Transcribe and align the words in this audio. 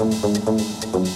không 0.00 0.12
không 0.22 0.34
không 0.44 0.58
không 0.92 1.06